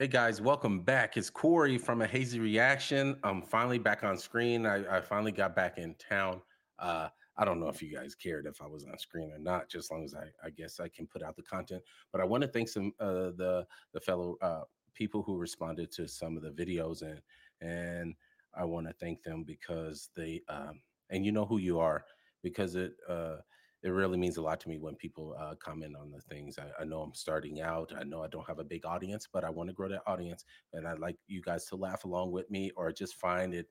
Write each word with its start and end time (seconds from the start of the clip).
Hey 0.00 0.08
guys, 0.08 0.40
welcome 0.40 0.80
back. 0.80 1.18
It's 1.18 1.28
Corey 1.28 1.76
from 1.76 2.00
A 2.00 2.06
Hazy 2.06 2.40
Reaction. 2.40 3.18
I'm 3.22 3.42
finally 3.42 3.76
back 3.76 4.02
on 4.02 4.16
screen. 4.16 4.64
I, 4.64 4.96
I 4.96 4.98
finally 5.02 5.30
got 5.30 5.54
back 5.54 5.76
in 5.76 5.94
town. 5.96 6.40
Uh, 6.78 7.08
I 7.36 7.44
don't 7.44 7.60
know 7.60 7.68
if 7.68 7.82
you 7.82 7.94
guys 7.94 8.14
cared 8.14 8.46
if 8.46 8.62
I 8.62 8.66
was 8.66 8.86
on 8.86 8.96
screen 8.96 9.30
or 9.30 9.38
not, 9.38 9.68
just 9.68 9.88
as 9.88 9.90
long 9.90 10.04
as 10.04 10.14
I, 10.14 10.28
I 10.42 10.48
guess 10.48 10.80
I 10.80 10.88
can 10.88 11.06
put 11.06 11.22
out 11.22 11.36
the 11.36 11.42
content. 11.42 11.82
But 12.12 12.22
I 12.22 12.24
want 12.24 12.40
to 12.40 12.48
thank 12.48 12.70
some 12.70 12.94
uh, 12.98 13.32
the 13.36 13.66
the 13.92 14.00
fellow 14.00 14.38
uh, 14.40 14.62
people 14.94 15.22
who 15.22 15.36
responded 15.36 15.92
to 15.92 16.08
some 16.08 16.34
of 16.34 16.42
the 16.42 16.52
videos 16.52 17.02
and 17.02 17.20
and 17.60 18.14
I 18.54 18.64
want 18.64 18.86
to 18.86 18.94
thank 18.94 19.22
them 19.22 19.44
because 19.44 20.08
they 20.16 20.40
um, 20.48 20.80
and 21.10 21.26
you 21.26 21.30
know 21.30 21.44
who 21.44 21.58
you 21.58 21.78
are 21.78 22.06
because 22.42 22.74
it 22.74 22.94
uh, 23.06 23.36
it 23.82 23.90
really 23.90 24.18
means 24.18 24.36
a 24.36 24.42
lot 24.42 24.60
to 24.60 24.68
me 24.68 24.78
when 24.78 24.94
people 24.94 25.34
uh, 25.38 25.54
comment 25.54 25.94
on 25.98 26.10
the 26.10 26.20
things. 26.20 26.58
I, 26.58 26.82
I, 26.82 26.84
know 26.84 27.00
I'm 27.00 27.14
starting 27.14 27.60
out. 27.62 27.92
I 27.98 28.04
know 28.04 28.22
I 28.22 28.28
don't 28.28 28.46
have 28.46 28.58
a 28.58 28.64
big 28.64 28.84
audience, 28.84 29.26
but 29.32 29.42
I 29.44 29.50
want 29.50 29.70
to 29.70 29.74
grow 29.74 29.88
that 29.88 30.02
audience, 30.06 30.44
and 30.72 30.86
I'd 30.86 30.98
like 30.98 31.16
you 31.26 31.40
guys 31.40 31.64
to 31.66 31.76
laugh 31.76 32.04
along 32.04 32.32
with 32.32 32.50
me 32.50 32.70
or 32.76 32.92
just 32.92 33.14
find 33.14 33.54
it 33.54 33.66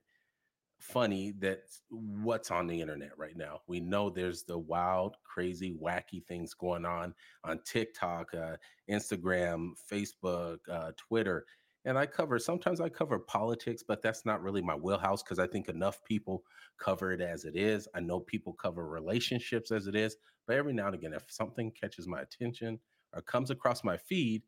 funny 0.79 1.33
that 1.39 1.63
what's 1.89 2.51
on 2.51 2.65
the 2.65 2.79
internet 2.79 3.11
right 3.17 3.35
now. 3.35 3.59
We 3.67 3.79
know 3.79 4.09
there's 4.09 4.43
the 4.43 4.57
wild, 4.57 5.17
crazy, 5.23 5.77
wacky 5.81 6.25
things 6.25 6.53
going 6.53 6.85
on 6.85 7.13
on 7.43 7.59
TikTok, 7.65 8.33
uh, 8.33 8.55
Instagram, 8.89 9.71
Facebook, 9.91 10.59
uh, 10.71 10.91
Twitter 10.97 11.45
and 11.85 11.97
I 11.97 12.05
cover 12.05 12.39
sometimes 12.39 12.81
I 12.81 12.89
cover 12.89 13.19
politics, 13.19 13.83
but 13.87 14.01
that's 14.01 14.25
not 14.25 14.41
really 14.41 14.61
my 14.61 14.75
wheelhouse 14.75 15.23
because 15.23 15.39
I 15.39 15.47
think 15.47 15.69
enough 15.69 16.03
people 16.03 16.43
cover 16.77 17.11
it 17.11 17.21
as 17.21 17.45
it 17.45 17.55
is. 17.55 17.87
I 17.95 18.01
know 18.01 18.19
people 18.19 18.53
cover 18.53 18.87
relationships 18.87 19.71
as 19.71 19.87
it 19.87 19.95
is, 19.95 20.17
but 20.45 20.57
every 20.57 20.73
now 20.73 20.87
and 20.87 20.95
again, 20.95 21.13
if 21.13 21.23
something 21.29 21.71
catches 21.71 22.07
my 22.07 22.21
attention 22.21 22.79
or 23.13 23.21
comes 23.21 23.49
across 23.49 23.83
my 23.83 23.97
feed, 23.97 24.43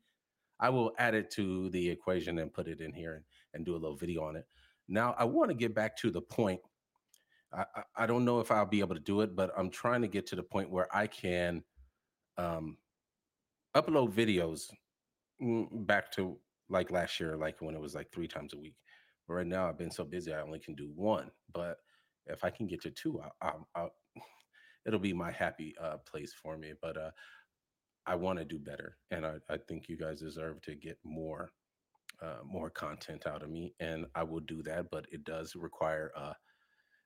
I 0.60 0.68
will 0.68 0.92
add 0.98 1.14
it 1.14 1.30
to 1.32 1.70
the 1.70 1.90
equation 1.90 2.38
and 2.38 2.52
put 2.52 2.68
it 2.68 2.80
in 2.80 2.92
here 2.92 3.14
and, 3.14 3.24
and 3.54 3.64
do 3.64 3.72
a 3.72 3.80
little 3.80 3.96
video 3.96 4.22
on 4.24 4.36
it. 4.36 4.46
Now, 4.88 5.14
I 5.18 5.24
want 5.24 5.50
to 5.50 5.54
get 5.54 5.74
back 5.74 5.96
to 5.98 6.10
the 6.10 6.20
point. 6.20 6.60
I, 7.52 7.64
I, 7.74 7.82
I 7.96 8.06
don't 8.06 8.24
know 8.24 8.40
if 8.40 8.50
I'll 8.50 8.66
be 8.66 8.80
able 8.80 8.94
to 8.94 9.00
do 9.00 9.22
it, 9.22 9.34
but 9.34 9.50
I'm 9.56 9.70
trying 9.70 10.02
to 10.02 10.08
get 10.08 10.26
to 10.28 10.36
the 10.36 10.42
point 10.42 10.70
where 10.70 10.88
I 10.94 11.06
can 11.06 11.64
um, 12.36 12.76
upload 13.74 14.12
videos 14.12 14.70
mm, 15.42 15.66
back 15.86 16.12
to 16.12 16.38
like 16.72 16.90
last 16.90 17.20
year, 17.20 17.36
like 17.36 17.56
when 17.60 17.74
it 17.74 17.80
was 17.80 17.94
like 17.94 18.10
three 18.12 18.28
times 18.28 18.54
a 18.54 18.58
week. 18.58 18.74
But 19.28 19.34
right 19.34 19.46
now, 19.46 19.68
I've 19.68 19.78
been 19.78 19.90
so 19.90 20.04
busy, 20.04 20.32
I 20.32 20.40
only 20.42 20.58
can 20.58 20.74
do 20.74 20.90
one. 20.94 21.30
But 21.54 21.76
if 22.26 22.44
I 22.44 22.50
can 22.50 22.66
get 22.66 22.82
to 22.82 22.90
two, 22.90 23.20
I, 23.42 23.48
I, 23.48 23.52
I, 23.76 23.88
it'll 24.86 24.98
be 24.98 25.12
my 25.12 25.30
happy 25.30 25.74
uh, 25.80 25.98
place 26.10 26.34
for 26.42 26.56
me. 26.56 26.72
But 26.80 26.96
uh, 26.96 27.10
I 28.06 28.16
want 28.16 28.38
to 28.38 28.44
do 28.44 28.58
better, 28.58 28.96
and 29.10 29.24
I, 29.24 29.34
I 29.48 29.58
think 29.68 29.88
you 29.88 29.96
guys 29.96 30.20
deserve 30.20 30.60
to 30.62 30.74
get 30.74 30.98
more, 31.04 31.52
uh, 32.20 32.38
more 32.44 32.70
content 32.70 33.26
out 33.26 33.42
of 33.42 33.50
me, 33.50 33.74
and 33.78 34.06
I 34.14 34.24
will 34.24 34.40
do 34.40 34.62
that. 34.64 34.90
But 34.90 35.06
it 35.12 35.24
does 35.24 35.54
require 35.54 36.10
uh, 36.16 36.32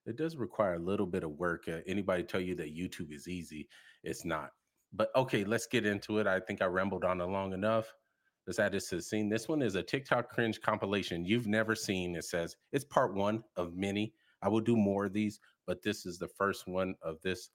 it 0.06 0.16
does 0.16 0.36
require 0.36 0.74
a 0.74 0.78
little 0.78 1.06
bit 1.06 1.24
of 1.24 1.32
work. 1.32 1.64
Uh, 1.68 1.78
anybody 1.86 2.22
tell 2.22 2.40
you 2.40 2.54
that 2.56 2.74
YouTube 2.76 3.12
is 3.12 3.28
easy? 3.28 3.68
It's 4.04 4.24
not. 4.24 4.50
But 4.92 5.10
okay, 5.16 5.44
let's 5.44 5.66
get 5.66 5.84
into 5.84 6.18
it. 6.18 6.26
I 6.28 6.40
think 6.40 6.62
I 6.62 6.66
rambled 6.66 7.04
on 7.04 7.18
long 7.18 7.52
enough. 7.52 7.92
Let's 8.46 8.58
add 8.60 8.72
this 8.72 8.88
to 8.90 8.96
the 8.96 9.02
scene. 9.02 9.28
This 9.28 9.48
one 9.48 9.60
is 9.60 9.74
a 9.74 9.82
TikTok 9.82 10.30
cringe 10.30 10.60
compilation 10.60 11.24
you've 11.24 11.48
never 11.48 11.74
seen. 11.74 12.14
It 12.14 12.24
says 12.24 12.56
it's 12.72 12.84
part 12.84 13.14
one 13.14 13.42
of 13.56 13.74
many. 13.74 14.12
I 14.42 14.48
will 14.48 14.60
do 14.60 14.76
more 14.76 15.06
of 15.06 15.12
these, 15.12 15.40
but 15.66 15.82
this 15.82 16.06
is 16.06 16.18
the 16.18 16.28
first 16.28 16.68
one 16.68 16.94
of 17.02 17.20
this 17.22 17.50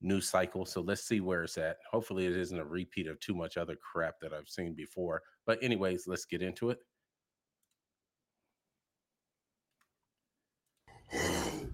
new 0.00 0.20
cycle. 0.20 0.66
So 0.66 0.82
let's 0.82 1.02
see 1.02 1.20
where 1.20 1.42
it's 1.44 1.58
at. 1.58 1.78
Hopefully, 1.90 2.26
it 2.26 2.36
isn't 2.36 2.58
a 2.58 2.64
repeat 2.64 3.08
of 3.08 3.18
too 3.18 3.34
much 3.34 3.56
other 3.56 3.76
crap 3.76 4.20
that 4.20 4.32
I've 4.32 4.48
seen 4.48 4.74
before. 4.74 5.22
But, 5.46 5.58
anyways, 5.62 6.06
let's 6.06 6.26
get 6.26 6.42
into 6.42 6.70
it. 6.70 6.78
Oh 11.12 11.66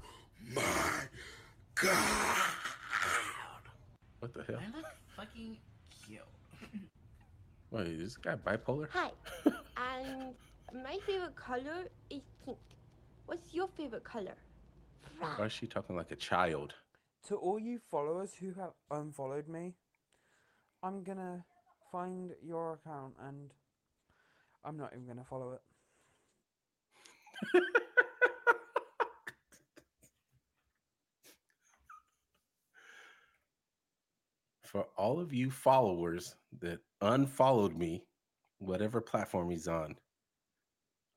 my 0.55 1.03
god! 1.75 2.53
What 4.21 4.33
the 4.35 4.45
hell? 4.45 4.61
I 4.61 4.77
look 4.77 4.87
fucking 5.17 5.57
cute. 5.57 5.70
Wait, 7.71 7.87
is 7.87 7.99
this 8.01 8.17
guy 8.17 8.35
bipolar? 8.35 8.89
Hi. 8.93 9.11
and 9.45 9.55
um, 10.75 10.83
my 10.83 10.99
favorite 11.07 11.37
color 11.37 11.85
is 12.11 12.23
pink. 12.45 12.59
What's 13.27 13.55
your 13.55 13.69
favorite 13.77 14.03
color? 14.03 14.35
Why 15.21 15.47
is 15.47 15.53
she 15.53 15.69
talking 15.69 15.95
like 15.95 16.11
a 16.11 16.17
child? 16.17 16.75
To 17.29 17.37
all 17.37 17.61
you 17.61 17.79
followers 17.91 18.33
who 18.41 18.53
have 18.55 18.73
unfollowed 18.91 19.47
me, 19.47 19.75
I'm 20.83 21.05
gonna 21.05 21.45
find 21.93 22.33
your 22.45 22.73
account 22.73 23.15
and 23.29 23.53
I'm 24.65 24.77
not 24.77 24.91
even 24.93 25.07
gonna 25.07 25.25
follow 25.25 25.53
it. 25.53 25.61
For 34.65 34.87
all 35.01 35.19
of 35.19 35.33
you 35.33 35.51
followers 35.51 36.37
that 36.61 36.79
unfollowed 37.01 37.75
me, 37.75 38.05
whatever 38.59 39.01
platform 39.01 39.49
he's 39.51 39.67
on, 39.67 39.97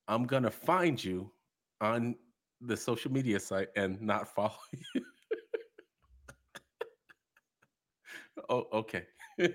I'm 0.08 0.24
gonna 0.24 0.50
find 0.50 1.04
you 1.04 1.30
on 1.82 2.16
the 2.62 2.78
social 2.78 3.12
media 3.12 3.42
site 3.42 3.68
and 3.76 4.02
not 4.02 4.34
follow 4.34 4.56
you. 4.96 5.02
oh, 8.50 8.68
okay. 8.72 9.04
Do 9.38 9.52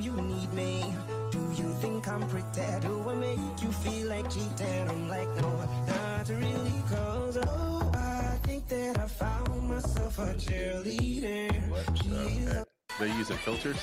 you 0.00 0.12
need 0.12 0.52
me? 0.54 0.84
Do 1.32 1.40
you 1.56 1.68
think 1.80 2.06
I'm? 2.06 2.22
Do 2.28 3.10
I 3.10 3.14
make 3.16 3.60
you 3.60 3.72
feel 3.72 4.08
like 4.08 4.30
cheating? 4.30 4.88
I'm 4.88 5.08
like, 5.08 5.28
no, 5.36 5.50
not 5.88 6.28
really, 6.28 6.82
cause 6.88 7.38
oh, 7.44 7.90
I 7.94 8.11
think 8.42 8.68
that 8.68 8.98
I 8.98 9.06
found 9.06 9.68
myself 9.68 10.18
a 10.18 10.34
cheerleader. 10.34 11.68
What 11.70 11.88
uh, 11.88 11.92
the 12.08 12.30
heck? 12.54 12.66
They're 12.98 13.08
using 13.08 13.36
filters? 13.38 13.76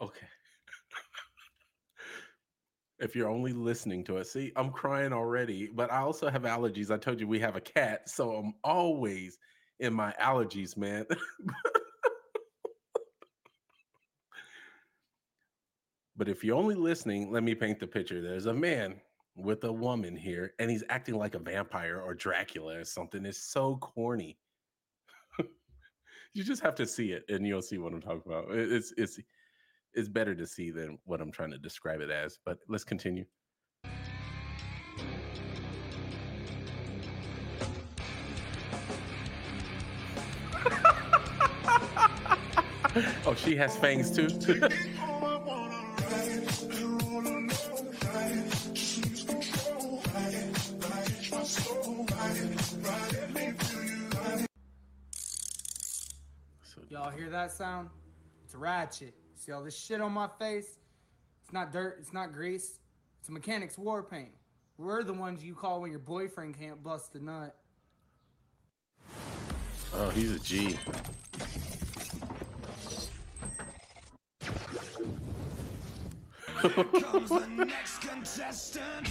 Okay. 0.00 0.26
if 2.98 3.14
you're 3.16 3.28
only 3.28 3.52
listening 3.52 4.04
to 4.04 4.18
us, 4.18 4.32
see, 4.32 4.52
I'm 4.56 4.70
crying 4.70 5.12
already, 5.12 5.68
but 5.74 5.92
I 5.92 5.98
also 5.98 6.30
have 6.30 6.42
allergies. 6.42 6.90
I 6.90 6.96
told 6.96 7.20
you 7.20 7.28
we 7.28 7.40
have 7.40 7.56
a 7.56 7.60
cat, 7.60 8.08
so 8.08 8.36
I'm 8.36 8.54
always 8.62 9.38
in 9.80 9.92
my 9.92 10.14
allergies, 10.20 10.76
man. 10.76 11.04
but 16.16 16.28
if 16.28 16.44
you're 16.44 16.56
only 16.56 16.76
listening, 16.76 17.30
let 17.30 17.42
me 17.42 17.54
paint 17.54 17.80
the 17.80 17.86
picture. 17.86 18.22
There's 18.22 18.46
a 18.46 18.54
man 18.54 19.00
with 19.36 19.64
a 19.64 19.72
woman 19.72 20.16
here, 20.16 20.54
and 20.58 20.70
he's 20.70 20.84
acting 20.88 21.16
like 21.16 21.34
a 21.34 21.40
vampire 21.40 22.00
or 22.00 22.14
Dracula 22.14 22.78
or 22.78 22.84
something. 22.84 23.26
It's 23.26 23.38
so 23.38 23.76
corny. 23.76 24.38
you 26.34 26.44
just 26.44 26.62
have 26.62 26.76
to 26.76 26.86
see 26.86 27.12
it, 27.12 27.24
and 27.28 27.46
you'll 27.46 27.62
see 27.62 27.78
what 27.78 27.92
I'm 27.92 28.00
talking 28.00 28.22
about. 28.24 28.46
It's 28.50 28.92
it's 28.96 29.18
it's 29.94 30.08
better 30.08 30.34
to 30.34 30.46
see 30.46 30.70
than 30.70 30.98
what 31.04 31.20
I'm 31.20 31.30
trying 31.30 31.50
to 31.52 31.58
describe 31.58 32.00
it 32.00 32.10
as. 32.10 32.38
But 32.44 32.58
let's 32.68 32.84
continue. 32.84 33.24
oh, 43.26 43.34
she 43.36 43.56
has 43.56 43.76
fangs 43.76 44.10
too. 44.10 44.28
Y'all 56.90 57.10
hear 57.10 57.28
that 57.30 57.50
sound? 57.50 57.90
It's 58.44 58.54
a 58.54 58.58
ratchet. 58.58 59.14
See 59.44 59.52
all 59.52 59.62
this 59.62 59.78
shit 59.78 60.00
on 60.00 60.12
my 60.12 60.26
face? 60.38 60.78
It's 61.42 61.52
not 61.52 61.70
dirt, 61.70 61.98
it's 62.00 62.14
not 62.14 62.32
grease. 62.32 62.78
It's 63.20 63.28
a 63.28 63.32
mechanic's 63.32 63.76
war 63.76 64.02
paint. 64.02 64.30
We're 64.78 65.02
the 65.02 65.12
ones 65.12 65.44
you 65.44 65.54
call 65.54 65.82
when 65.82 65.90
your 65.90 66.00
boyfriend 66.00 66.58
can't 66.58 66.82
bust 66.82 67.14
a 67.14 67.22
nut. 67.22 67.54
Oh, 69.92 70.08
he's 70.08 70.32
a 70.32 70.38
G. 70.38 70.78
comes 76.62 77.28
the 77.28 77.46
next 77.66 77.98
contestant. 77.98 79.08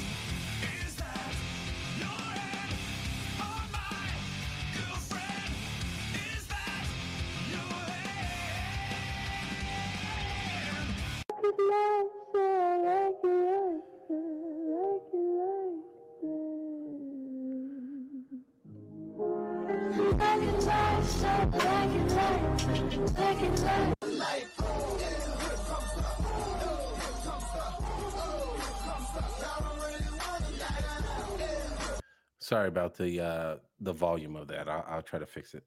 Sorry 32.39 32.67
about 32.67 32.95
the 32.95 33.19
uh, 33.19 33.55
the 33.79 33.93
volume 33.93 34.35
of 34.35 34.47
that. 34.49 34.67
I'll, 34.67 34.85
I'll 34.87 35.01
try 35.01 35.17
to 35.17 35.25
fix 35.25 35.55
it. 35.55 35.63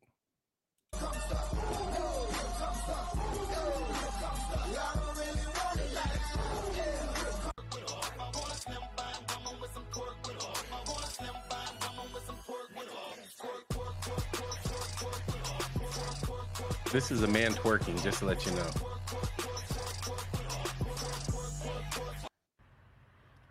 This 16.97 17.11
is 17.11 17.23
a 17.23 17.27
man 17.27 17.53
twerking, 17.53 18.03
just 18.03 18.21
to 18.21 18.25
let 18.25 18.47
you 18.47 18.53
know. 18.53 18.71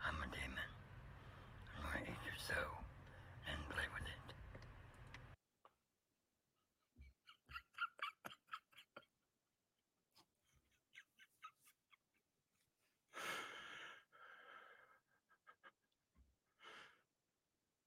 I'm 0.04 0.16
a 0.18 0.26
demon. 0.34 0.66
I'm 1.78 1.84
gonna 1.84 2.06
eat 2.06 2.26
your 2.26 2.40
soul 2.40 2.74
and 3.48 3.70
play 3.70 3.84
with 3.94 4.02
it. 4.08 4.34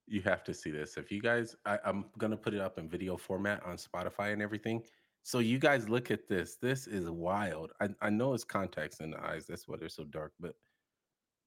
You 0.06 0.22
have 0.22 0.44
to 0.44 0.54
see 0.54 0.70
this. 0.70 0.96
If 0.96 1.10
you 1.10 1.20
guys, 1.20 1.56
I, 1.66 1.80
I'm 1.84 2.04
gonna 2.16 2.36
put 2.36 2.54
it 2.54 2.60
up 2.60 2.78
in 2.78 2.88
video 2.88 3.16
format 3.16 3.64
on 3.64 3.76
Spotify 3.76 4.32
and 4.32 4.40
everything. 4.40 4.84
So 5.22 5.40
you 5.40 5.58
guys 5.58 5.88
look 5.88 6.10
at 6.10 6.26
this. 6.26 6.56
This 6.56 6.86
is 6.86 7.08
wild. 7.10 7.72
I, 7.80 7.88
I 8.00 8.10
know 8.10 8.32
it's 8.32 8.44
contacts 8.44 9.00
in 9.00 9.10
the 9.10 9.20
eyes. 9.22 9.46
That's 9.46 9.68
why 9.68 9.76
they're 9.78 9.88
so 9.90 10.04
dark. 10.04 10.32
But 10.40 10.54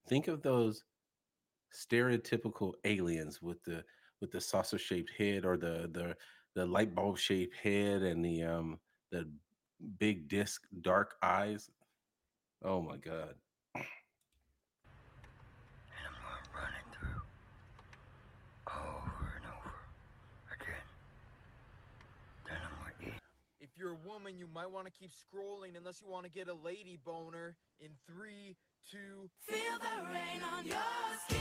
think 0.08 0.28
of 0.28 0.42
those 0.42 0.84
stereotypical 1.74 2.74
aliens 2.84 3.42
with 3.42 3.64
the 3.64 3.84
with 4.20 4.32
the 4.32 4.42
saucer 4.42 4.78
shaped 4.78 5.12
head 5.18 5.46
or 5.46 5.58
the 5.58 5.90
the 5.94 6.16
the 6.54 6.66
light 6.66 6.94
bulb 6.94 7.18
shaped 7.18 7.56
head 7.56 8.04
and 8.04 8.24
the 8.24 8.44
um 8.44 8.78
the 9.12 9.28
big 10.00 10.28
disc 10.28 10.68
dark 10.82 11.16
eyes. 11.24 11.70
Oh 12.64 12.82
my 12.82 12.98
god. 12.98 13.34
And 13.74 13.84
I'm 16.06 16.14
gonna 16.22 16.54
run 16.54 16.74
it 16.74 16.86
through 16.96 17.22
over 18.68 19.34
and 19.38 19.46
over 19.46 19.74
again. 20.54 20.86
Then 22.46 22.58
I'm 22.64 22.76
gonna 22.78 23.08
eat. 23.08 23.20
If 23.60 23.70
you're 23.82 23.94
a 23.94 24.08
woman, 24.08 24.38
you 24.38 24.48
might 24.54 24.70
want 24.70 24.86
to 24.86 24.92
keep 24.92 25.10
scrolling 25.12 25.76
unless 25.76 26.02
you 26.02 26.08
want 26.08 26.24
to 26.24 26.32
get 26.32 26.48
a 26.48 26.54
lady 26.54 27.00
boner 27.04 27.56
in 27.80 27.90
three, 28.06 28.56
two. 28.90 29.28
Feel 29.48 29.58
the 29.80 30.04
rain 30.14 30.42
on 30.56 30.66
your 30.66 30.78
skin. 31.28 31.40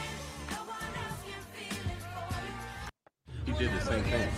No 0.50 0.56
one 0.64 0.78
else 1.04 1.20
can 1.22 1.42
feel 1.52 1.90
it 1.92 2.00
for 2.00 3.52
you. 3.52 3.52
He 3.52 3.52
did 3.58 3.70
the 3.78 3.84
same 3.84 4.04
thing. 4.04 4.30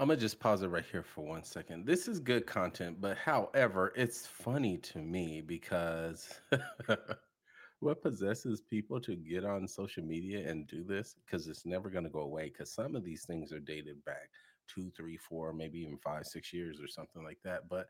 I'm 0.00 0.06
gonna 0.06 0.18
just 0.18 0.40
pause 0.40 0.62
it 0.62 0.68
right 0.68 0.86
here 0.90 1.02
for 1.02 1.26
one 1.26 1.44
second. 1.44 1.84
This 1.84 2.08
is 2.08 2.20
good 2.20 2.46
content, 2.46 3.02
but 3.02 3.18
however, 3.18 3.92
it's 3.94 4.26
funny 4.26 4.78
to 4.78 4.98
me 4.98 5.42
because 5.42 6.40
what 7.80 8.00
possesses 8.00 8.62
people 8.62 8.98
to 9.02 9.14
get 9.14 9.44
on 9.44 9.68
social 9.68 10.02
media 10.02 10.48
and 10.48 10.66
do 10.66 10.82
this? 10.84 11.16
Because 11.26 11.48
it's 11.48 11.66
never 11.66 11.90
gonna 11.90 12.08
go 12.08 12.20
away. 12.20 12.44
Because 12.48 12.72
some 12.72 12.96
of 12.96 13.04
these 13.04 13.26
things 13.26 13.52
are 13.52 13.60
dated 13.60 14.02
back 14.06 14.30
two, 14.74 14.90
three, 14.96 15.18
four, 15.18 15.52
maybe 15.52 15.80
even 15.80 15.98
five, 15.98 16.24
six 16.24 16.50
years 16.50 16.80
or 16.80 16.88
something 16.88 17.22
like 17.22 17.38
that. 17.44 17.68
But 17.68 17.86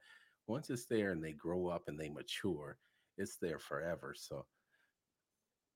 once 0.48 0.68
it's 0.68 0.86
there 0.86 1.12
and 1.12 1.22
they 1.22 1.34
grow 1.34 1.68
up 1.68 1.84
and 1.86 1.96
they 1.96 2.08
mature, 2.08 2.76
it's 3.18 3.36
there 3.36 3.60
forever. 3.60 4.16
So 4.18 4.46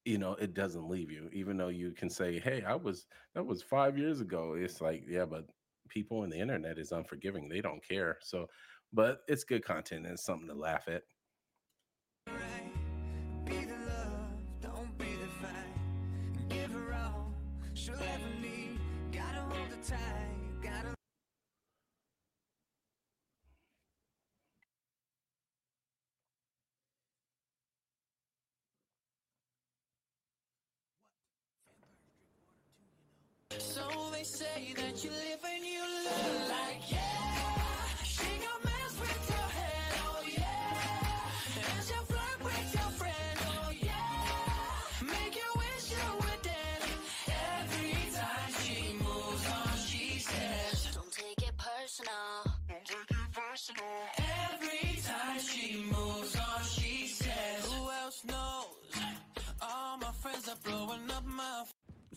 you 0.04 0.18
know 0.18 0.32
it 0.32 0.52
doesn't 0.52 0.90
leave 0.90 1.12
you 1.12 1.30
even 1.32 1.56
though 1.56 1.68
you 1.68 1.90
can 1.92 2.10
say 2.10 2.38
hey 2.38 2.62
i 2.66 2.74
was 2.74 3.06
that 3.34 3.46
was 3.46 3.62
five 3.62 3.96
years 3.96 4.20
ago 4.20 4.54
it's 4.54 4.82
like 4.82 5.02
yeah 5.08 5.24
but 5.24 5.46
people 5.88 6.20
on 6.20 6.30
the 6.30 6.38
internet 6.38 6.78
is 6.78 6.92
unforgiving 6.92 7.48
they 7.48 7.60
don't 7.60 7.86
care 7.86 8.18
so 8.22 8.48
but 8.92 9.20
it's 9.28 9.44
good 9.44 9.64
content 9.64 10.04
and 10.04 10.14
it's 10.14 10.24
something 10.24 10.48
to 10.48 10.54
laugh 10.54 10.84
at 10.88 11.02
say 34.54 34.72
that 34.76 35.04
you 35.04 35.10
live 35.10 35.40
and 35.44 35.64
you 35.64 35.93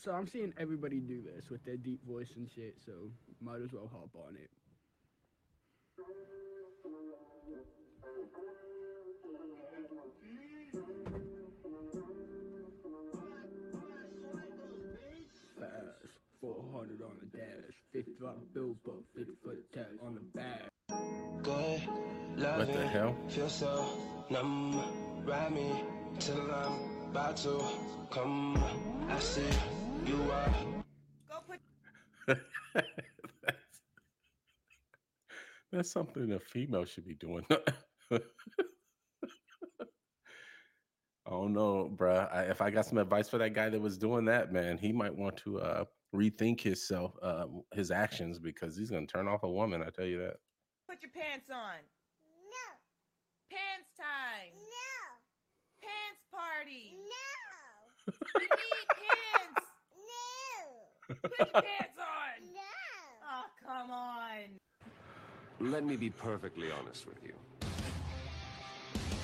So 0.07 0.13
I'm 0.13 0.25
seeing 0.25 0.53
everybody 0.57 1.01
do 1.01 1.21
this 1.21 1.49
with 1.49 1.65
their 1.65 1.75
deep 1.75 1.99
voice 2.07 2.29
and 2.37 2.47
shit, 2.55 2.77
so 2.85 2.93
might 3.41 3.61
as 3.61 3.73
well 3.73 3.91
hop 3.91 4.09
on 4.15 4.37
it. 4.37 4.49
Fast, 15.59 16.13
400 16.39 17.01
on 17.01 17.17
the 17.19 17.37
dash, 17.37 17.75
55 17.91 18.53
billboard, 18.53 19.03
50 19.13 19.31
foot 19.43 19.73
tag 19.73 19.83
on 20.01 20.15
the 20.15 20.21
back. 20.33 20.69
Good 21.43 21.81
what 22.37 22.67
the 22.67 22.87
hell 22.87 23.13
Feel 23.27 23.49
so 23.49 23.85
numb. 24.29 25.25
Ride 25.25 25.51
me 25.51 25.83
till 26.19 26.49
I'm 26.49 27.09
about 27.09 27.35
to 27.37 27.61
come. 28.09 28.57
I 29.09 29.19
see 29.19 29.49
you 30.07 30.31
are. 30.31 30.49
that's, 32.27 32.39
that's 35.71 35.91
something 35.91 36.31
a 36.33 36.39
female 36.39 36.85
should 36.85 37.05
be 37.05 37.15
doing 37.15 37.45
I 41.27 41.31
don't 41.31 41.51
know, 41.51 41.91
bruh. 41.93 42.33
I, 42.33 42.43
if 42.43 42.61
I 42.61 42.69
got 42.69 42.85
some 42.85 42.97
advice 42.97 43.27
for 43.27 43.37
that 43.37 43.53
guy 43.53 43.67
that 43.67 43.81
was 43.81 43.97
doing 43.97 44.23
that, 44.25 44.53
man, 44.53 44.77
he 44.77 44.93
might 44.93 45.13
want 45.13 45.35
to 45.37 45.59
uh, 45.59 45.83
rethink 46.15 46.61
himself, 46.61 47.17
uh, 47.21 47.47
his 47.73 47.91
actions, 47.91 48.39
because 48.39 48.77
he's 48.77 48.89
gonna 48.89 49.05
turn 49.05 49.27
off 49.27 49.43
a 49.43 49.49
woman. 49.49 49.83
I 49.85 49.89
tell 49.89 50.05
you 50.05 50.19
that. 50.19 50.37
Put 50.89 51.01
your 51.01 51.11
pants 51.11 51.49
on. 51.51 51.83
No. 52.49 52.67
Pants 53.51 53.89
time. 53.97 54.55
No. 54.55 55.83
Pants 55.83 56.23
party. 56.31 56.95
No. 56.95 58.13
We 58.35 58.43
need 58.43 58.87
pants. 58.95 59.67
No. 61.06 61.06
Put 61.21 61.38
your 61.38 61.47
pants 61.47 61.97
on. 62.00 62.03
No. 62.53 62.62
Oh, 63.29 63.45
come 63.65 63.91
on. 63.91 64.59
Let 65.59 65.83
me 65.83 65.95
be 65.95 66.09
perfectly 66.09 66.71
honest 66.71 67.07
with 67.07 67.17
you. 67.24 67.33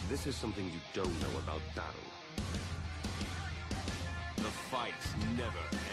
This 0.10 0.28
is 0.28 0.36
something 0.36 0.66
you 0.66 0.80
don't 0.94 1.14
know 1.22 1.40
about 1.44 1.62
Daryl. 1.76 2.12
The 4.38 4.44
fight 4.44 4.94
never 5.38 5.58
ends. 5.72 5.84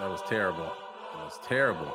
That 0.00 0.10
was 0.10 0.22
terrible. 0.28 0.72
That 1.14 1.24
was 1.24 1.38
terrible. 1.46 1.94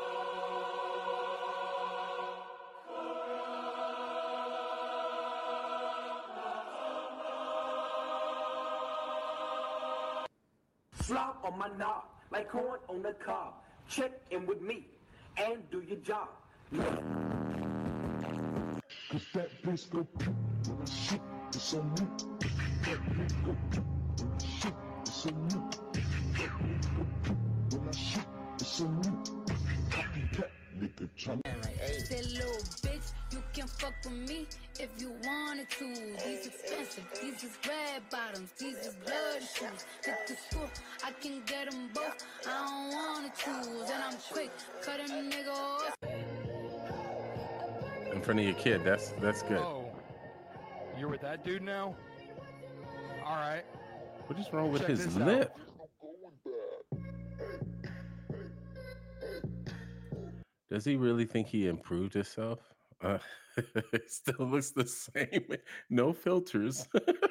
Slop 11.09 11.41
on 11.43 11.57
my 11.57 11.69
knob, 11.75 12.03
like 12.29 12.49
corn 12.49 12.79
on 12.87 13.01
the 13.01 13.13
cob. 13.13 13.55
Check 13.89 14.11
in 14.29 14.45
with 14.45 14.61
me 14.61 14.85
and 15.37 15.67
do 15.71 15.81
your 15.81 15.97
job. 15.97 16.27
Cause 19.09 19.25
that 19.33 19.49
bitch 19.63 19.89
go 19.89 20.07
I 20.15 20.85
shoot, 20.85 21.21
it's 21.51 21.73
on 21.73 21.91
me. 21.95 22.01
That 22.83 22.99
bitch 23.17 23.43
go 23.43 23.55
I 24.21 24.23
shoot, 24.61 24.73
it's 25.01 25.25
on 25.25 25.47
me. 25.47 25.55
That 26.33 26.51
bitch 26.61 26.95
go 26.95 27.03
pew 27.23 27.37
when 27.79 27.91
shoot, 27.91 28.27
it's 28.59 28.81
on 28.81 28.99
me. 28.99 29.08
Copycat, 30.99 31.07
nigga, 31.07 31.09
tryna. 31.17 32.09
That 32.09 32.25
little 32.33 32.61
bitch, 32.81 33.11
you 33.31 33.43
can 33.53 33.67
fuck 33.67 33.93
with 34.03 34.13
me 34.13 34.47
if 34.79 34.89
you 34.99 35.13
wanted 35.23 35.69
to. 35.69 35.85
These 36.25 36.47
expensive, 36.47 37.05
these 37.21 37.43
is 37.43 37.57
red 37.67 38.01
bottoms, 38.11 38.51
these 38.59 38.77
is 38.77 38.95
blood 39.05 39.41
shoes. 39.41 39.85
Hit 40.03 40.27
the 40.27 40.35
school, 40.49 40.69
I 41.03 41.11
can 41.11 41.41
get 41.45 41.69
them 41.71 41.89
both. 41.93 42.25
I 42.47 42.65
don't 42.65 42.91
wanna 42.93 43.31
choose, 43.37 43.89
and 43.89 44.03
I'm 44.03 44.17
quick, 44.31 44.51
cut 44.81 44.99
a 44.99 45.03
nigga 45.03 45.49
off. 45.49 45.95
In 48.13 48.21
front 48.21 48.39
of 48.39 48.45
your 48.45 48.55
kid. 48.55 48.83
That's 48.83 49.09
that's 49.21 49.43
good. 49.43 49.59
Oh, 49.59 49.85
you're 50.97 51.09
with 51.09 51.21
that 51.21 51.45
dude 51.45 51.61
now? 51.61 51.95
All 53.25 53.35
right. 53.35 53.63
What 54.27 54.39
is 54.39 54.51
wrong 54.51 54.71
with 54.71 54.81
Check 54.81 54.91
his 54.91 55.15
lip? 55.15 55.53
out. 55.55 55.68
Does 60.69 60.85
he 60.85 60.95
really 60.95 61.25
think 61.25 61.47
he 61.47 61.67
improved 61.67 62.13
himself? 62.13 62.59
Uh, 63.01 63.17
it 63.57 64.11
still 64.11 64.47
looks 64.47 64.71
the 64.71 64.85
same. 65.13 65.55
No 65.89 66.13
filters. 66.13 66.87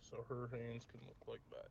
So 0.00 0.24
her 0.28 0.48
hands 0.52 0.84
can 0.90 1.00
look 1.06 1.28
like 1.28 1.40
that. 1.50 1.68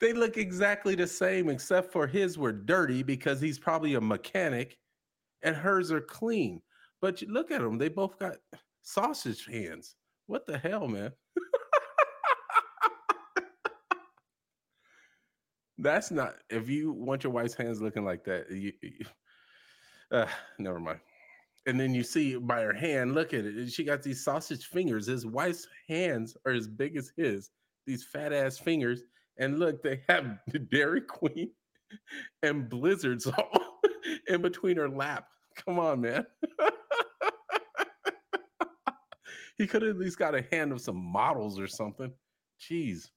They 0.00 0.12
look 0.12 0.36
exactly 0.36 0.96
the 0.96 1.06
same, 1.06 1.48
except 1.48 1.92
for 1.92 2.08
his 2.08 2.36
were 2.36 2.50
dirty 2.50 3.04
because 3.04 3.40
he's 3.40 3.56
probably 3.60 3.94
a 3.94 4.00
mechanic, 4.00 4.76
and 5.42 5.54
hers 5.54 5.92
are 5.92 6.00
clean. 6.00 6.60
But 7.00 7.22
you 7.22 7.32
look 7.32 7.52
at 7.52 7.60
them; 7.60 7.78
they 7.78 7.88
both 7.88 8.18
got 8.18 8.38
sausage 8.82 9.46
hands. 9.46 9.94
What 10.32 10.46
the 10.46 10.56
hell, 10.56 10.88
man? 10.88 11.12
That's 15.76 16.10
not. 16.10 16.36
If 16.48 16.70
you 16.70 16.90
want 16.90 17.22
your 17.22 17.34
wife's 17.34 17.52
hands 17.52 17.82
looking 17.82 18.02
like 18.06 18.24
that, 18.24 18.50
you, 18.50 18.72
you- 18.80 19.04
uh, 20.10 20.26
never 20.58 20.80
mind. 20.80 21.00
And 21.66 21.78
then 21.78 21.94
you 21.94 22.02
see 22.02 22.36
by 22.36 22.62
her 22.62 22.72
hand, 22.72 23.14
look 23.14 23.34
at 23.34 23.44
it. 23.44 23.70
She 23.70 23.84
got 23.84 24.02
these 24.02 24.24
sausage 24.24 24.64
fingers. 24.68 25.06
His 25.06 25.26
wife's 25.26 25.68
hands 25.86 26.34
are 26.46 26.52
as 26.52 26.66
big 26.66 26.96
as 26.96 27.12
his. 27.14 27.50
These 27.86 28.04
fat 28.04 28.32
ass 28.32 28.56
fingers. 28.58 29.02
And 29.36 29.58
look, 29.58 29.82
they 29.82 30.00
have 30.08 30.38
the 30.46 30.60
Dairy 30.60 31.02
Queen 31.02 31.50
and 32.42 32.70
Blizzards 32.70 33.26
all 33.38 33.80
in 34.28 34.40
between 34.40 34.78
her 34.78 34.88
lap. 34.88 35.26
Come 35.62 35.78
on, 35.78 36.00
man. 36.00 36.24
he 39.58 39.66
could 39.66 39.82
at 39.82 39.98
least 39.98 40.18
got 40.18 40.34
a 40.34 40.46
hand 40.50 40.72
of 40.72 40.80
some 40.80 40.96
models 40.96 41.58
or 41.58 41.66
something. 41.66 42.12
Jeez. 42.60 43.10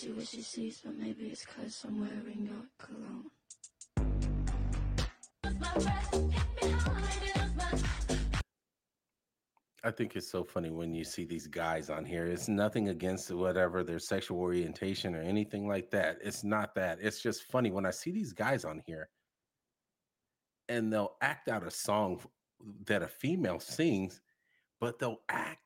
See 0.00 0.12
what 0.12 0.26
she 0.26 0.40
sees, 0.40 0.80
but 0.82 0.96
maybe 0.96 1.26
it's 1.26 1.44
cause 1.44 1.84
I'm 1.86 2.00
wearing 2.00 2.48
your 2.48 2.64
cologne. 2.78 3.26
I 9.84 9.90
think 9.90 10.16
it's 10.16 10.30
so 10.30 10.42
funny 10.42 10.70
when 10.70 10.94
you 10.94 11.04
see 11.04 11.24
these 11.24 11.46
guys 11.46 11.90
on 11.90 12.06
here. 12.06 12.26
It's 12.26 12.48
nothing 12.48 12.88
against 12.88 13.30
whatever 13.30 13.82
their 13.82 13.98
sexual 13.98 14.38
orientation 14.38 15.14
or 15.14 15.20
anything 15.20 15.68
like 15.68 15.90
that. 15.90 16.18
It's 16.22 16.44
not 16.44 16.74
that. 16.76 16.98
It's 17.02 17.22
just 17.22 17.44
funny 17.44 17.70
when 17.70 17.84
I 17.84 17.90
see 17.90 18.10
these 18.10 18.32
guys 18.32 18.64
on 18.64 18.82
here 18.86 19.10
and 20.68 20.90
they'll 20.90 21.16
act 21.20 21.48
out 21.48 21.66
a 21.66 21.70
song 21.70 22.20
that 22.86 23.02
a 23.02 23.08
female 23.08 23.60
sings, 23.60 24.22
but 24.80 24.98
they'll 24.98 25.20
act 25.28 25.60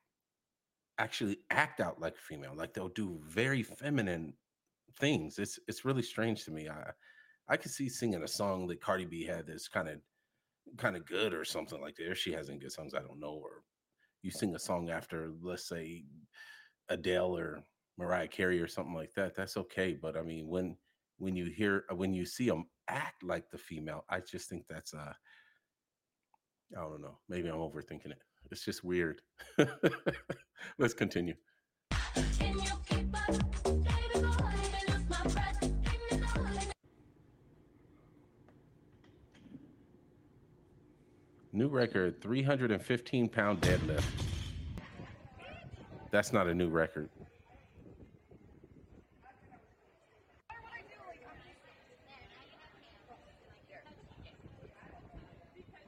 actually 0.97 1.39
act 1.49 1.79
out 1.79 1.99
like 1.99 2.15
a 2.15 2.21
female. 2.21 2.53
Like 2.55 2.73
they'll 2.73 2.89
do 2.89 3.19
very 3.25 3.63
feminine 3.63 4.33
things. 4.99 5.39
It's 5.39 5.59
it's 5.67 5.85
really 5.85 6.01
strange 6.03 6.45
to 6.45 6.51
me. 6.51 6.69
I 6.69 6.91
I 7.47 7.57
could 7.57 7.71
see 7.71 7.89
singing 7.89 8.23
a 8.23 8.27
song 8.27 8.67
that 8.67 8.81
Cardi 8.81 9.05
B 9.05 9.23
had 9.25 9.47
that's 9.47 9.67
kind 9.67 9.89
of 9.89 9.99
kind 10.77 10.95
of 10.95 11.05
good 11.05 11.33
or 11.33 11.45
something 11.45 11.81
like 11.81 11.95
that. 11.97 12.11
If 12.11 12.17
she 12.17 12.33
has 12.33 12.49
any 12.49 12.59
good 12.59 12.71
songs, 12.71 12.93
I 12.93 12.99
don't 12.99 13.19
know. 13.19 13.39
Or 13.41 13.63
you 14.21 14.31
sing 14.31 14.55
a 14.55 14.59
song 14.59 14.89
after, 14.89 15.31
let's 15.41 15.67
say, 15.67 16.03
Adele 16.89 17.37
or 17.37 17.63
Mariah 17.97 18.27
Carey 18.27 18.59
or 18.59 18.67
something 18.67 18.95
like 18.95 19.13
that. 19.13 19.35
That's 19.35 19.57
okay. 19.57 19.97
But 19.99 20.17
I 20.17 20.21
mean, 20.21 20.47
when 20.47 20.77
when 21.17 21.35
you 21.35 21.45
hear 21.45 21.85
when 21.93 22.13
you 22.13 22.25
see 22.25 22.47
them 22.47 22.65
act 22.87 23.23
like 23.23 23.49
the 23.49 23.57
female, 23.57 24.05
I 24.09 24.19
just 24.19 24.49
think 24.49 24.65
that's 24.67 24.93
a 24.93 25.15
I 26.75 26.81
don't 26.81 27.01
know. 27.01 27.19
Maybe 27.29 27.47
I'm 27.47 27.55
overthinking 27.55 28.11
it. 28.11 28.21
It's 28.51 28.63
just 28.63 28.83
weird. 28.83 29.21
Let's 30.77 30.93
continue. 30.93 31.35
New 41.51 41.69
record 41.69 42.21
315 42.21 43.29
pound 43.29 43.61
deadlift. 43.61 44.03
That's 46.11 46.33
not 46.33 46.47
a 46.47 46.53
new 46.53 46.67
record. 46.69 47.09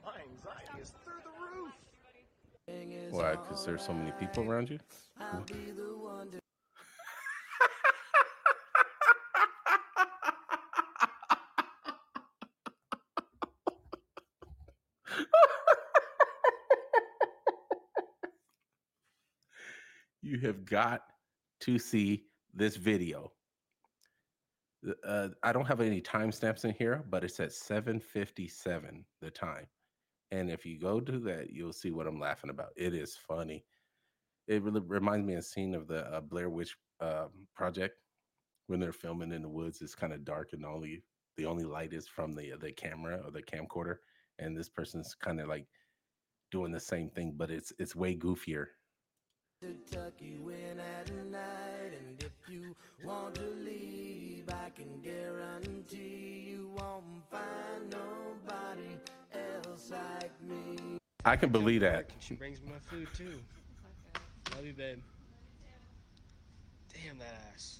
My 0.04 0.12
anxiety 0.22 0.80
is 0.80 0.94
through 1.04 1.20
the 1.22 1.30
roof. 1.38 1.72
Why? 3.18 3.32
Because 3.32 3.66
there's 3.66 3.82
so 3.82 3.92
many 3.92 4.12
people 4.12 4.48
around 4.48 4.70
you? 4.70 4.78
you 20.22 20.38
have 20.38 20.64
got 20.64 21.02
to 21.62 21.80
see 21.80 22.26
this 22.54 22.76
video. 22.76 23.32
Uh, 25.04 25.30
I 25.42 25.52
don't 25.52 25.66
have 25.66 25.80
any 25.80 26.00
timestamps 26.00 26.64
in 26.64 26.70
here, 26.70 27.02
but 27.10 27.24
it's 27.24 27.40
at 27.40 27.50
7:57 27.50 29.02
the 29.20 29.32
time. 29.32 29.66
And 30.30 30.50
if 30.50 30.66
you 30.66 30.78
go 30.78 31.00
to 31.00 31.18
that, 31.20 31.50
you'll 31.50 31.72
see 31.72 31.90
what 31.90 32.06
I'm 32.06 32.20
laughing 32.20 32.50
about. 32.50 32.70
It 32.76 32.94
is 32.94 33.16
funny. 33.16 33.64
It 34.46 34.62
really 34.62 34.80
reminds 34.80 35.26
me 35.26 35.34
of 35.34 35.40
a 35.40 35.42
scene 35.42 35.74
of 35.74 35.88
the 35.88 36.06
uh, 36.06 36.20
Blair 36.20 36.50
Witch 36.50 36.76
um, 37.00 37.30
Project 37.54 37.96
when 38.66 38.80
they're 38.80 38.92
filming 38.92 39.32
in 39.32 39.42
the 39.42 39.48
woods. 39.48 39.80
It's 39.80 39.94
kind 39.94 40.12
of 40.12 40.24
dark 40.24 40.50
and 40.52 40.64
only 40.64 41.02
the 41.36 41.46
only 41.46 41.64
light 41.64 41.92
is 41.92 42.06
from 42.06 42.34
the 42.34 42.52
the 42.60 42.72
camera 42.72 43.20
or 43.24 43.30
the 43.30 43.42
camcorder, 43.42 43.96
and 44.38 44.56
this 44.56 44.68
person's 44.68 45.14
kind 45.14 45.40
of 45.40 45.48
like 45.48 45.66
doing 46.50 46.72
the 46.72 46.80
same 46.80 47.08
thing, 47.10 47.34
but 47.36 47.50
it's 47.50 47.72
it's 47.78 47.96
way 47.96 48.16
goofier. 48.16 48.66
At 49.62 49.72
night, 51.30 51.92
and 51.98 52.22
if 52.22 52.32
you 52.48 52.76
want 53.04 53.34
to 53.36 53.50
leave, 53.64 54.48
I 54.48 54.70
can 54.70 55.00
guarantee 55.02 56.46
you 56.48 56.70
won't 56.76 57.04
find 57.30 57.90
nobody. 57.90 59.17
I 61.24 61.36
can 61.36 61.50
believe 61.50 61.80
that. 61.82 62.10
She 62.20 62.34
brings 62.34 62.60
me 62.60 62.70
my 62.72 62.78
food 62.78 63.08
too. 63.14 63.38
Love 64.54 64.66
you, 64.66 64.72
babe. 64.72 64.98
Damn 66.94 67.18
that 67.18 67.34
ass. 67.54 67.78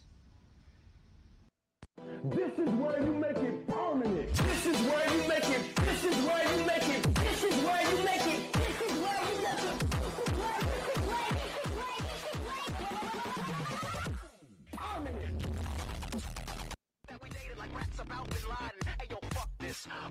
This 2.24 2.52
is 2.58 2.68
where 2.74 3.02
you 3.02 3.14
make 3.14 3.36
it 3.36 3.66
permanent. 3.66 4.32
This 4.32 4.66
is 4.66 4.76
where 4.82 5.14
you 5.14 5.28
make 5.28 5.48
it. 5.48 5.76
This 5.76 6.04
is 6.04 6.16
where 6.26 6.56
you 6.56 6.64
make 6.66 6.88
it. 6.88 7.14
This 7.14 7.44
is 7.44 7.64
where 7.64 7.90
you 7.90 8.04
make 8.04 8.26
it. 8.26 8.57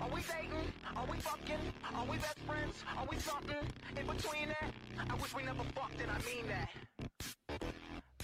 Are 0.01 0.09
we 0.13 0.21
dating? 0.21 0.71
Are 0.95 1.05
we 1.09 1.17
fucking? 1.17 1.59
Are 1.95 2.05
we 2.05 2.17
best 2.17 2.39
friends? 2.39 2.75
Are 2.97 3.05
we 3.09 3.17
something 3.17 3.55
in 3.99 4.05
between 4.05 4.49
that? 4.49 4.71
I 5.09 5.15
wish 5.15 5.33
we 5.35 5.43
never 5.43 5.63
fucked 5.75 5.99
and 6.01 6.11
I 6.11 6.17
mean 6.25 6.47
that. 6.47 6.69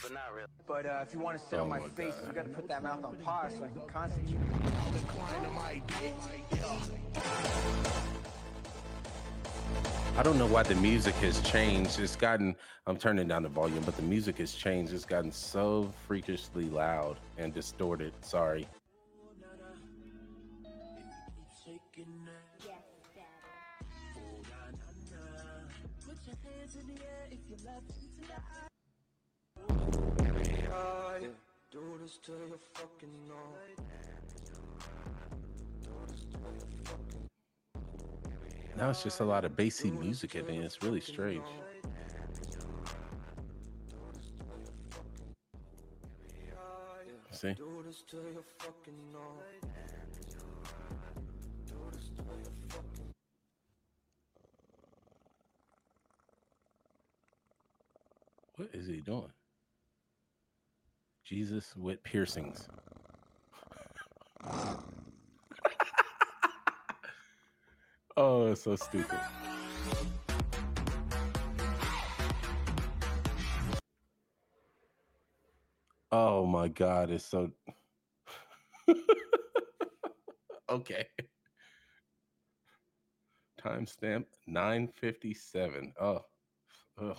But 0.01 0.13
not 0.13 0.33
really. 0.36 0.48
But 0.67 0.86
uh, 0.86 1.03
if 1.07 1.13
you 1.13 1.19
want 1.19 1.39
to 1.39 1.45
sit 1.48 1.60
Oh 1.60 1.63
on 1.63 1.69
my, 1.69 1.79
my 1.79 1.88
face, 1.89 2.13
God. 2.15 2.27
you 2.27 2.33
got 2.33 2.45
to 2.45 2.51
put 2.51 2.67
that 2.67 2.83
mouth 2.83 3.03
on 3.03 3.15
pause 3.17 3.53
so 3.57 3.63
I 3.63 3.67
can 3.67 3.81
concentrate. 3.88 4.39
I 10.15 10.22
don't 10.24 10.38
know 10.38 10.45
why 10.45 10.63
the 10.63 10.75
music 10.75 11.15
has 11.15 11.41
changed. 11.41 12.00
It's 12.00 12.15
gotten, 12.15 12.55
I'm 12.86 12.98
turning 12.98 13.27
down 13.27 13.43
the 13.43 13.50
volume, 13.50 13.83
but 13.83 13.95
the 13.95 14.03
music 14.03 14.38
has 14.38 14.53
changed. 14.53 14.93
It's 14.93 15.05
gotten 15.05 15.31
so 15.31 15.91
freakishly 16.07 16.69
loud 16.69 17.17
and 17.38 17.53
distorted. 17.53 18.13
Sorry. 18.22 18.67
Do 31.93 32.00
this 32.01 32.17
till 32.25 32.33
you 32.35 32.57
fucking 32.73 33.09
know. 33.27 33.35
Now 38.75 38.89
it's 38.89 39.03
just 39.03 39.19
a 39.19 39.23
lot 39.23 39.45
of 39.45 39.55
bassy 39.55 39.91
music 39.91 40.33
in 40.33 40.50
it. 40.50 40.63
It's 40.63 40.81
really 40.81 41.01
strange. 41.01 41.45
See? 47.31 47.53
Do 47.53 47.83
this 47.85 48.03
till 48.09 48.22
you 48.22 48.44
fucking 48.57 49.11
know. 49.11 49.20
What 58.55 58.70
is 58.74 58.87
he 58.87 59.01
doing? 59.01 59.31
Jesus 61.24 61.75
with 61.75 62.03
piercings. 62.03 62.68
oh, 68.18 68.51
it's 68.51 68.64
so 68.64 68.75
stupid. 68.75 69.20
Oh 76.12 76.46
my 76.46 76.68
god, 76.68 77.09
it's 77.09 77.25
so 77.25 77.50
okay. 80.70 81.07
Timestamp 83.59 84.25
957. 84.46 85.94
Oh, 86.00 86.25
ugh. 87.01 87.18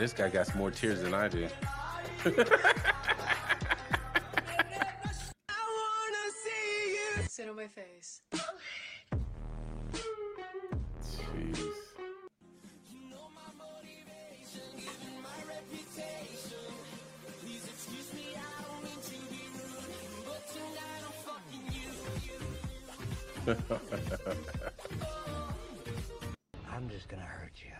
This 0.00 0.14
guy 0.14 0.30
got 0.30 0.54
more 0.56 0.70
tears 0.70 1.02
than 1.02 1.12
I 1.12 1.28
do. 1.28 1.46
Sit 7.28 7.50
on 7.50 7.56
my 7.56 7.66
face. 7.66 8.22
Jeez. 11.04 11.58
I'm 26.72 26.88
just 26.88 27.08
gonna 27.08 27.22
hurt 27.22 27.52
you. 27.56 27.72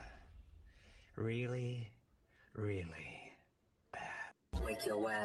Really, 1.17 1.47
really 1.47 1.90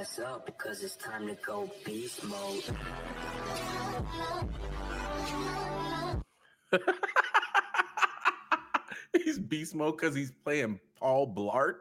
ass 0.05 0.19
up 0.19 0.45
because 0.45 0.83
it's 0.83 0.95
time 0.95 1.27
to 1.27 1.35
go 1.45 1.69
beast 1.83 2.23
mode. 2.23 2.63
he's 9.23 9.39
beast 9.39 9.73
mode 9.75 9.97
because 9.97 10.15
he's 10.15 10.31
playing 10.31 10.79
Paul 10.99 11.33
Blart. 11.33 11.77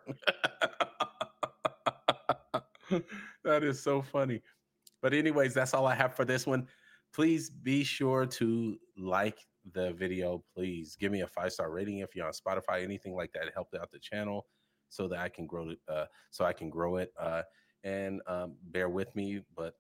that 3.45 3.63
is 3.63 3.83
so 3.83 4.01
funny. 4.03 4.41
But 5.03 5.13
anyways, 5.13 5.53
that's 5.53 5.75
all 5.75 5.87
I 5.87 5.95
have 5.95 6.15
for 6.15 6.25
this 6.25 6.47
one. 6.47 6.67
Please 7.13 7.51
be 7.51 7.85
sure 7.85 8.25
to 8.27 8.79
like 8.97 9.39
the 9.73 9.93
video. 9.93 10.43
Please 10.55 10.97
give 10.97 11.13
me 11.13 11.21
a 11.21 11.27
five 11.27 11.53
star 11.53 11.71
rating 11.71 11.99
if 11.99 12.17
you're 12.17 12.27
on 12.27 12.33
Spotify, 12.33 12.83
anything 12.83 13.15
like 13.15 13.33
that. 13.33 13.45
It 13.45 13.53
helped 13.55 13.75
out 13.75 13.91
the 13.91 13.99
channel 13.99 14.47
so 14.89 15.09
that 15.09 15.19
I 15.19 15.29
can 15.29 15.47
grow 15.47 15.71
it. 15.71 15.79
Uh, 15.89 16.07
so 16.31 16.45
I 16.45 16.53
can 16.53 16.71
grow 16.71 16.97
it. 16.97 17.13
Uh, 17.19 17.43
and 17.85 18.23
um, 18.27 18.57
bear 18.63 18.89
with 18.89 19.15
me, 19.17 19.43
but 19.57 19.77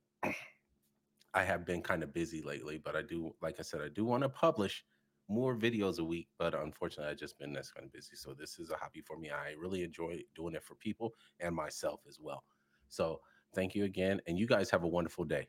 I 1.34 1.42
have 1.44 1.66
been 1.66 1.82
kind 1.82 2.02
of 2.02 2.12
busy 2.12 2.42
lately. 2.42 2.78
But 2.78 2.96
I 2.96 3.02
do, 3.02 3.34
like 3.42 3.56
I 3.58 3.62
said, 3.62 3.80
I 3.82 3.88
do 3.88 4.04
want 4.04 4.22
to 4.22 4.28
publish 4.28 4.84
more 5.28 5.56
videos 5.56 5.98
a 5.98 6.04
week, 6.04 6.28
but 6.38 6.54
unfortunately, 6.54 7.10
I've 7.10 7.18
just 7.18 7.38
been 7.38 7.52
this 7.52 7.70
kind 7.70 7.86
of 7.86 7.92
busy. 7.92 8.14
So 8.14 8.34
this 8.34 8.58
is 8.58 8.70
a 8.70 8.76
hobby 8.76 9.00
for 9.00 9.18
me. 9.18 9.30
I 9.30 9.52
really 9.58 9.82
enjoy 9.82 10.22
doing 10.34 10.54
it 10.54 10.62
for 10.62 10.74
people 10.76 11.14
and 11.40 11.54
myself 11.54 12.02
as 12.08 12.18
well. 12.20 12.44
So 12.88 13.20
thank 13.54 13.74
you 13.74 13.84
again, 13.84 14.20
and 14.26 14.38
you 14.38 14.46
guys 14.46 14.70
have 14.70 14.84
a 14.84 14.88
wonderful 14.88 15.24
day. 15.24 15.48